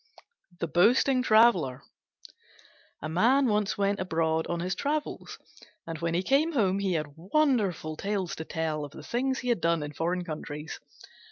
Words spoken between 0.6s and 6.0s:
BOASTING TRAVELLER A Man once went abroad on his travels, and